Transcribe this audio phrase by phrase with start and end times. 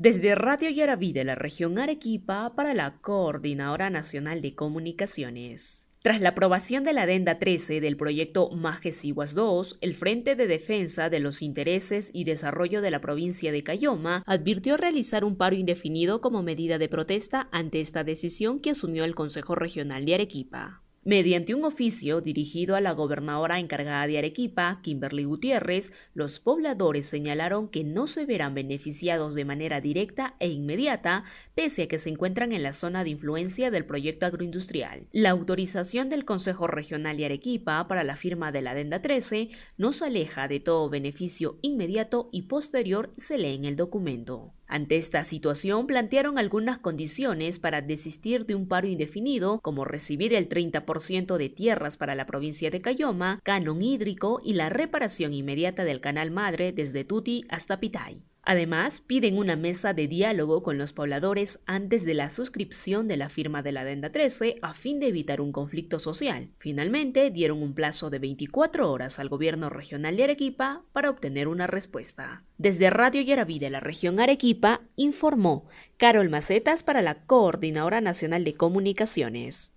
[0.00, 5.90] Desde Radio Yaraví de la región Arequipa para la Coordinadora Nacional de Comunicaciones.
[6.00, 11.10] Tras la aprobación de la Adenda 13 del proyecto Majesiguas II, el Frente de Defensa
[11.10, 16.22] de los Intereses y Desarrollo de la provincia de Cayoma advirtió realizar un paro indefinido
[16.22, 20.82] como medida de protesta ante esta decisión que asumió el Consejo Regional de Arequipa.
[21.02, 27.70] Mediante un oficio dirigido a la gobernadora encargada de Arequipa, Kimberly Gutiérrez, los pobladores señalaron
[27.70, 31.24] que no se verán beneficiados de manera directa e inmediata,
[31.54, 35.06] pese a que se encuentran en la zona de influencia del proyecto agroindustrial.
[35.10, 39.92] La autorización del Consejo Regional de Arequipa para la firma de la Adenda 13 no
[39.92, 44.52] se aleja de todo beneficio inmediato y posterior, se lee en el documento.
[44.72, 50.48] Ante esta situación, plantearon algunas condiciones para desistir de un paro indefinido, como recibir el
[50.48, 56.00] 30% de tierras para la provincia de Cayoma, canon hídrico y la reparación inmediata del
[56.00, 58.29] canal madre desde Tuti hasta Pitay.
[58.50, 63.28] Además, piden una mesa de diálogo con los pobladores antes de la suscripción de la
[63.28, 66.48] firma de la Adenda 13 a fin de evitar un conflicto social.
[66.58, 71.68] Finalmente, dieron un plazo de 24 horas al gobierno regional de Arequipa para obtener una
[71.68, 72.42] respuesta.
[72.58, 78.54] Desde Radio Yaraví de la región Arequipa, informó Carol Macetas para la Coordinadora Nacional de
[78.54, 79.68] Comunicaciones.